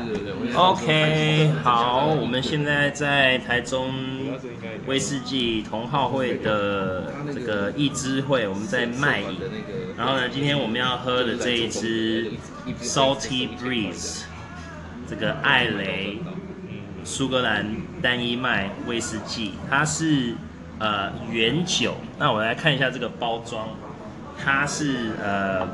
[0.00, 0.06] 来。
[0.06, 3.94] 对对对 OK，好，我们现在在台中
[4.86, 9.38] 威士忌同好会的这个一支会，我们在卖饮。
[9.96, 12.32] 然后呢，今天我们要喝的这一支
[12.82, 14.22] Salty Breeze，
[15.08, 16.18] 这个艾雷
[17.04, 20.34] 苏格兰单一麦威士忌，它是
[20.78, 21.94] 呃原酒。
[22.18, 23.68] 那我来看一下这个包装，
[24.42, 25.68] 它是呃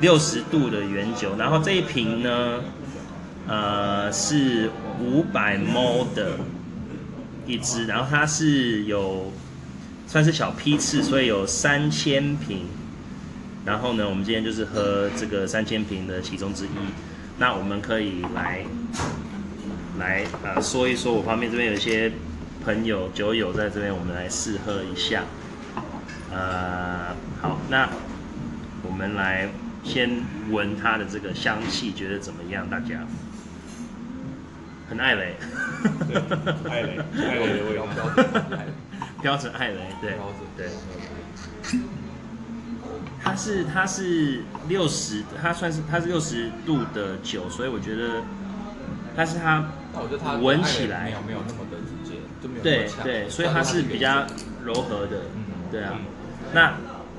[0.00, 2.60] 六十度的原酒，然后这一瓶呢。
[3.48, 4.70] 呃，是
[5.00, 6.38] 五百 ml 的
[7.46, 9.32] 一支，然后它是有
[10.06, 12.66] 算是小批次，所以有三千瓶。
[13.64, 16.68] 然后呢，我们今天就是喝这个三千瓶的其中之一。
[17.38, 18.64] 那我们可以来
[19.98, 22.12] 来呃说一说，我旁边这边有一些
[22.64, 25.24] 朋友酒友在这边，我们来试喝一下。
[26.30, 27.88] 呃，好，那
[28.82, 29.48] 我们来
[29.82, 30.10] 先
[30.50, 32.68] 闻它的这个香气，觉得怎么样？
[32.68, 33.06] 大家？
[34.88, 35.36] 很艾雷，
[36.68, 37.86] 艾雷，艾雷的味道，
[39.20, 40.14] 标准艾雷，对，
[40.56, 40.68] 对，
[43.22, 48.22] 它是它是六十，它算是它是六十度的酒，所以我觉得，
[49.14, 54.26] 但是它，我觉得它闻起来没有没有那么的直接，就没有对对，所以它是比较
[54.64, 55.20] 柔和的，
[55.70, 55.92] 对啊，
[56.54, 56.74] 那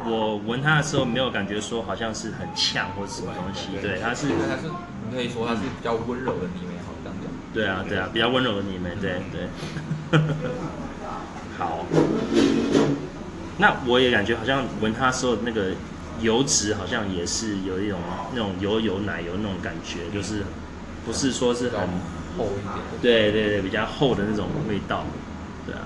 [0.05, 4.71] 我闻它的时候没有感觉说好像是很呛或者什么东西，对，它是，它是，
[5.07, 6.78] 你可以说它是比较温柔的泥煤。
[7.53, 9.47] 对啊，对啊，比较温柔的你们，对对。
[11.57, 11.85] 好，
[13.57, 15.71] 那我也感觉好像闻它的时候，那个
[16.21, 17.99] 油脂好像也是有一种
[18.31, 20.43] 那种油油奶油那种感觉，就是
[21.05, 21.79] 不是说是很
[22.37, 22.85] 厚一点。
[23.01, 25.03] 对对对，比较厚的那种味道，
[25.65, 25.81] 对啊。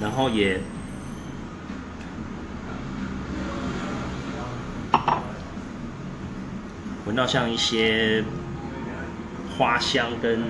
[0.00, 0.60] 然后也
[7.06, 8.22] 闻到像一些。
[9.56, 10.40] 花香跟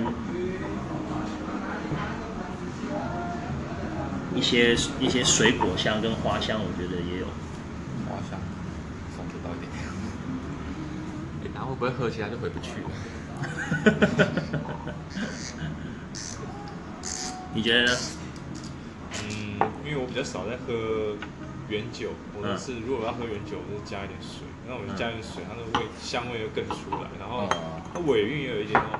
[4.35, 7.25] 一些一些水果香跟花香，我觉得也有。
[8.09, 8.39] 花香，
[9.15, 9.71] 送得到一点。
[11.43, 12.89] 哎， 然后会不会喝起来就回不去了？
[17.53, 17.91] 你觉得呢？
[19.23, 21.15] 嗯，因为我比较少在喝
[21.69, 24.45] 原酒，或者是如果要喝原酒，我就加一点水。
[24.67, 27.47] 那我就加一点水，它的味香味就更出来，然后
[27.93, 28.99] 它尾韵也有一点那种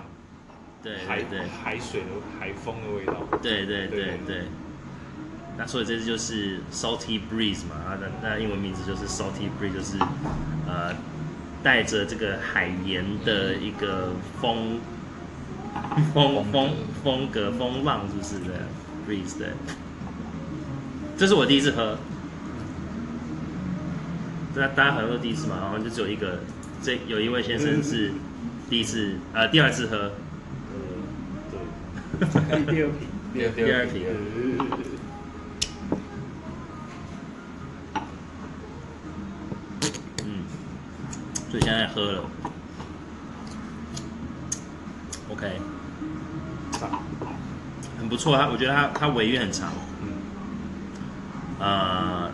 [0.83, 2.07] 对海对海水的
[2.39, 3.23] 海风的味道。
[3.41, 4.43] 对对对对。
[5.57, 9.97] 那所以这就是 Salty Breeze 嘛，它的那英文名字就是 Salty Breeze，就是
[10.67, 10.95] 呃
[11.63, 14.79] 带着这个海盐的一个风
[16.13, 16.73] 风风
[17.03, 18.67] 风格风浪，是不是的
[19.07, 19.47] Breeze 对。
[21.17, 21.97] 这是我第一次喝。
[24.55, 26.39] 那大家可能都第一次嘛，然后就只有一个，
[26.81, 28.11] 这有一位先生是
[28.69, 30.11] 第一次，呃，第二次喝，
[31.49, 34.03] 对， 第二瓶，第二第二瓶，
[40.25, 40.43] 嗯，
[41.49, 42.23] 所以现在喝了
[45.29, 45.61] ，OK，
[47.97, 50.09] 很不错，它我觉得它它尾韵很长，嗯，
[51.59, 52.31] 呃。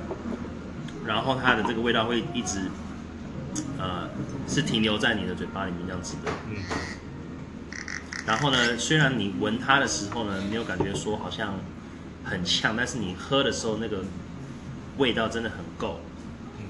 [1.05, 2.71] 然后它的这个味道会一直，
[3.77, 4.09] 呃，
[4.47, 6.31] 是停留在你的嘴巴里面这样子的。
[6.49, 6.57] 嗯。
[8.25, 11.55] 然后呢，虽然你闻它的时候呢，没有感觉说好像
[12.23, 14.03] 很呛，但是你喝的时候那个
[14.97, 15.99] 味道真的很够。
[16.57, 16.65] 嗯。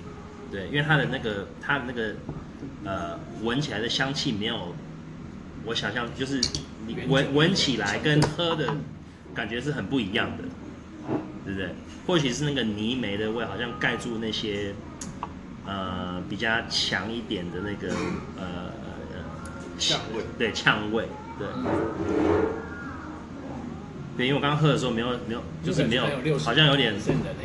[0.51, 2.15] 对，因为它的那个它的那个
[2.83, 4.75] 呃闻起来的香气没有
[5.65, 6.41] 我想象，就是
[6.87, 8.75] 你闻闻起来跟喝的
[9.33, 10.43] 感觉是很不一样的。
[11.45, 11.75] 对不对？
[12.07, 14.73] 或许是那个泥煤的味，好像盖住那些，
[15.65, 17.93] 呃，比较强一点的那个
[18.37, 18.71] 呃
[19.79, 21.07] 呛味，对呛味，
[21.39, 21.47] 对。
[24.15, 26.03] 对，因为我刚刚喝的时候没有没有，就是没有，
[26.37, 26.93] 好像有点，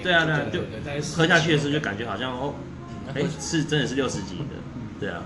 [0.03, 0.61] 对啊对啊，就
[1.17, 2.55] 喝下去的时候就感觉好像哦，
[3.15, 4.55] 哎，是真的是六十几的，
[5.01, 5.23] 对啊。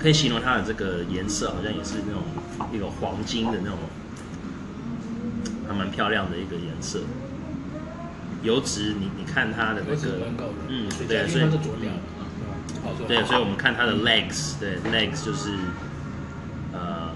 [0.00, 2.22] 可以形容它的这个颜色，好像也是那种
[2.72, 3.78] 一个黄金的那种，
[5.68, 7.00] 还蛮漂亮的一个颜色。
[8.42, 10.18] 油脂，你你看它的那个，
[10.68, 11.44] 嗯，对，所以，
[13.06, 15.50] 对，所以我们看它的 legs，对，legs 就是，
[16.72, 17.10] 呃，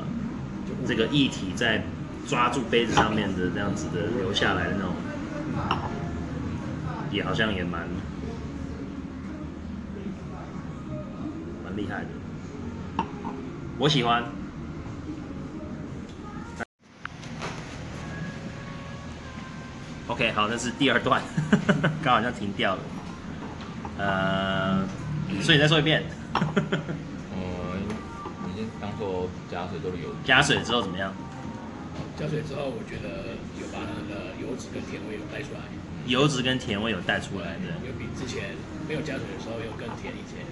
[0.86, 1.86] 这个液体在
[2.28, 4.92] 抓住杯子上面的那样子的流下来的那种，
[7.10, 7.88] 也好像也蛮，
[11.64, 12.08] 蛮厉害的。
[13.78, 14.22] 我喜欢。
[20.06, 21.20] OK，好，那是第二段，
[22.02, 22.80] 刚好像停掉了。
[23.98, 24.84] 呃，
[25.42, 26.02] 所以你再说一遍。
[26.34, 26.54] 嗯，
[28.46, 30.10] 你先当做加水都是油。
[30.24, 31.12] 加水之后怎么样？
[32.18, 35.60] 加水之后，我觉得有把那个油脂跟甜味有带出来。
[36.06, 37.88] 油脂跟甜味有带出来，对。
[37.88, 38.54] 有比之前
[38.86, 40.44] 没有加水的时候又更甜一些。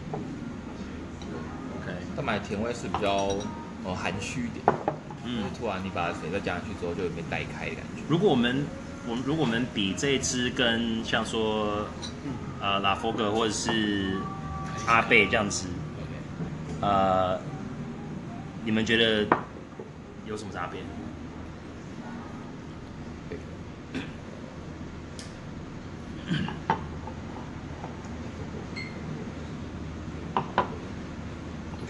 [1.83, 3.37] OK，但买甜味是比较
[3.85, 4.65] 呃含蓄一点。
[5.25, 5.45] 嗯。
[5.59, 8.03] 突然你把水再加进去之后，就有被带开的感觉。
[8.09, 8.65] 如果我们
[9.09, 11.87] 我们如果我们比这一支跟像说，
[12.61, 14.17] 呃，拉佛格或者是
[14.87, 15.67] 阿贝这样子，
[16.81, 17.39] 呃，
[18.65, 19.27] 你们觉得
[20.25, 20.81] 有什么差别？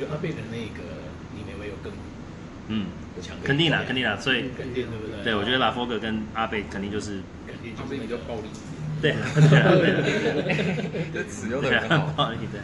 [0.03, 0.83] 我觉得阿贝的那个
[1.37, 1.93] 泥煤味有更
[2.69, 2.87] 嗯。
[3.45, 5.23] 肯定啦，肯定啦，所以肯定对不对？
[5.23, 8.49] 对，我觉得拉佛格跟阿贝肯定就是肯定就是比较暴力。
[9.01, 12.61] 对，对啊，对啊，这词用的很好，暴力对，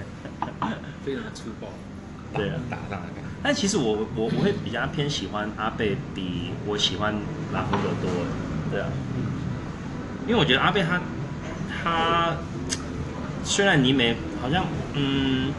[1.05, 1.69] 非常的粗暴，
[2.35, 3.07] 对啊，打上来。
[3.43, 7.15] 但其实我我我会比较偏喜欢阿贝，比我喜欢
[7.53, 8.11] 拉夫格多，
[8.73, 8.89] 对啊，
[10.27, 11.01] 因为我觉得阿贝他
[11.83, 12.37] 他
[13.45, 14.65] 虽然泥煤好像
[14.95, 15.53] 嗯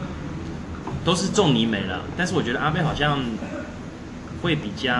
[1.04, 3.20] 都是重泥煤了，但是我觉得阿贝好像。
[4.42, 4.90] 会比较，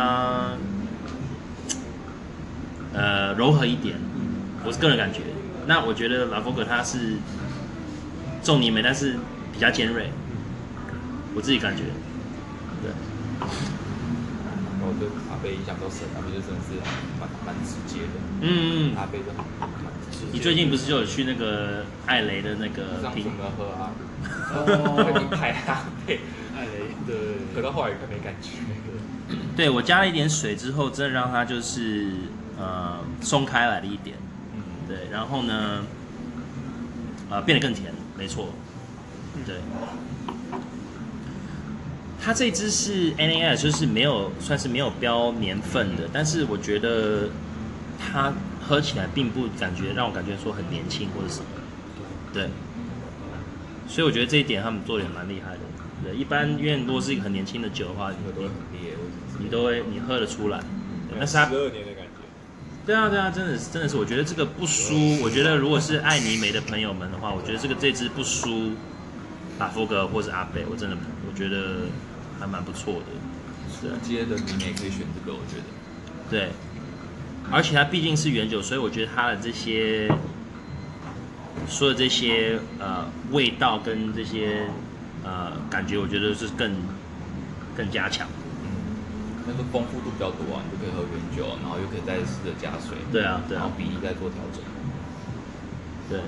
[2.93, 3.97] 呃，柔和一点，
[4.67, 5.21] 我是个人感觉。
[5.67, 7.17] 那我觉得拉佛格他是
[8.43, 9.17] 重泥煤，但是
[9.51, 10.13] 比较尖锐，
[11.35, 11.85] 我自己感觉。
[12.83, 12.93] 对。
[14.83, 16.77] 我对阿贝印象都深，阿贝就真的是
[17.19, 18.21] 蛮蛮直接的。
[18.43, 18.95] 嗯。
[18.95, 19.33] 阿贝的。
[20.33, 23.01] 你最近不是就有去那个艾雷的那个？
[23.01, 23.93] 上次我喝啊。
[24.55, 25.21] 哦。
[25.21, 26.21] 你拍阿贝。
[26.57, 26.71] 艾雷
[27.07, 27.19] 的。
[27.55, 28.51] 喝到后来可没感觉。
[29.57, 32.13] 对，我加了一点水之后，真的让它就是
[32.59, 34.17] 呃松开来了一点，
[34.55, 35.85] 嗯，对，然后呢，
[37.29, 38.49] 呃变得更甜，没错，
[39.47, 39.57] 对，
[42.23, 47.29] 它这支是 NAS，就是没有算是没有标年份的，但是我觉得
[47.99, 48.33] 它
[48.67, 51.47] 喝起来并不感觉让我感觉说很年轻或者什么，
[52.33, 52.49] 对，
[53.91, 55.61] 所以我觉得这一点他们做的也蛮厉害的，
[56.05, 58.93] 对，一般因为如果是一个很年轻的酒的话，你会都很烈。
[59.43, 60.61] 你都会，你喝得出来，
[61.19, 62.21] 但是它十二年的感觉。
[62.85, 65.19] 对啊，对啊，真的是，真的是，我觉得这个不输。
[65.23, 68.73] 我觉得如果是爱泥梅的朋友们的话，我觉得这个这支不输
[69.59, 70.97] 拉佛格或是阿贝，我真的
[71.27, 71.87] 我觉得
[72.39, 73.07] 还蛮不错的。
[73.81, 75.65] 是啊，接的尼梅可以选这个，我觉得。
[76.31, 76.51] 对，
[77.51, 80.07] 而且它毕竟是原酒，所以我觉得它的这些
[81.69, 84.67] 说的这些呃味道跟这些
[85.25, 86.73] 呃感觉，我觉得是更
[87.77, 88.29] 更加强。
[89.47, 92.99] 那个丰富度比较多啊，你就可以喝原酒，然后又可以再试着加水。
[93.11, 93.61] 对啊，对啊。
[93.61, 94.63] 然后比例再做调整。
[96.09, 96.21] 对。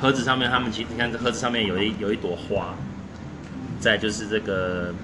[0.00, 2.76] 盒子上面，他们其实你看，这盒子上面有一有一朵花，
[3.80, 4.94] 再就是这个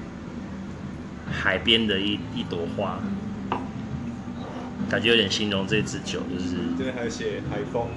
[1.32, 3.00] 海边的一一朵花，
[4.94, 6.54] 感觉有点形容这支酒，就是。
[6.78, 7.88] 这边还有写海风。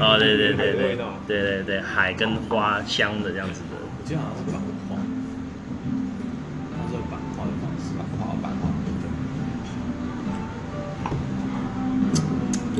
[0.00, 3.76] 哦，对对对对，对对对，海跟花香的这样子的。
[3.78, 4.60] 我记得好像是吧。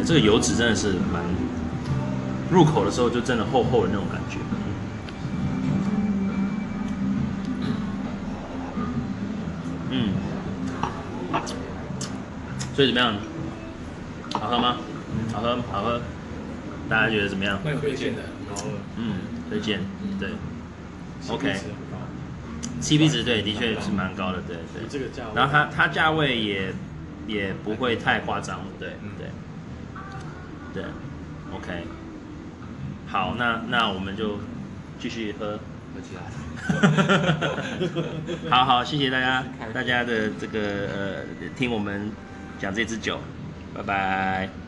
[0.05, 1.23] 这个油脂真的是蛮，
[2.51, 4.39] 入口的时候就真的厚厚的那种感觉。
[9.91, 10.11] 嗯，
[12.75, 13.15] 所以怎么样？
[14.47, 14.77] 好喝吗？
[15.33, 16.01] 好喝，好喝。
[16.89, 17.59] 大家觉得怎么样？
[17.65, 18.69] 蛮有推荐的，好喝。
[18.97, 19.19] 嗯，
[19.51, 19.81] 推荐，
[20.21, 20.31] 对。
[21.29, 21.57] OK。
[22.81, 24.87] CP 值对，的确是蛮高的，对对。
[24.89, 25.31] 这个价位。
[25.35, 26.73] 然后它它价位也
[27.27, 29.27] 也不会太夸张，对对。
[30.75, 30.85] 对
[31.55, 31.85] ，OK，
[33.09, 34.39] 好，那那我们就
[35.01, 35.59] 继续喝
[35.95, 36.23] 喝起来。
[38.51, 40.61] 好好，谢谢大家， 大家的这个
[40.95, 41.25] 呃
[41.57, 42.13] 听我们
[42.61, 43.19] 讲这支酒，
[43.77, 44.66] 拜拜。